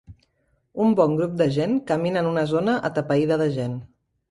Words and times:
Un 0.85 0.95
bon 0.99 1.13
grup 1.19 1.35
de 1.43 1.47
gent 1.59 1.77
camina 1.93 2.25
en 2.27 2.31
una 2.31 2.47
zona 2.55 2.77
atapeïda 2.91 3.41
de 3.45 3.51
gent. 3.61 3.79